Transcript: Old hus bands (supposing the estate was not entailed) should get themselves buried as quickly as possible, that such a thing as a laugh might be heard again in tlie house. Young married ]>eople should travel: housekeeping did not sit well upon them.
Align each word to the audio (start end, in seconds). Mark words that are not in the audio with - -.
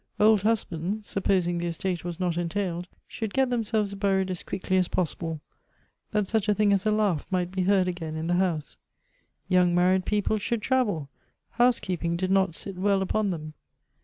Old 0.19 0.41
hus 0.41 0.63
bands 0.63 1.07
(supposing 1.07 1.59
the 1.59 1.67
estate 1.67 2.03
was 2.03 2.19
not 2.19 2.35
entailed) 2.35 2.87
should 3.07 3.35
get 3.35 3.51
themselves 3.51 3.93
buried 3.93 4.31
as 4.31 4.41
quickly 4.41 4.77
as 4.77 4.87
possible, 4.87 5.41
that 6.09 6.25
such 6.25 6.49
a 6.49 6.55
thing 6.55 6.73
as 6.73 6.87
a 6.87 6.91
laugh 6.91 7.27
might 7.29 7.51
be 7.51 7.61
heard 7.65 7.87
again 7.87 8.15
in 8.15 8.25
tlie 8.27 8.39
house. 8.39 8.77
Young 9.47 9.75
married 9.75 10.07
]>eople 10.07 10.41
should 10.41 10.63
travel: 10.63 11.11
housekeeping 11.51 12.17
did 12.17 12.31
not 12.31 12.55
sit 12.55 12.77
well 12.77 13.03
upon 13.03 13.29
them. 13.29 13.53